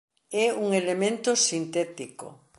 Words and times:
É 0.43 0.47
un 0.63 0.67
elemento 0.81 1.31
sintético. 1.47 2.27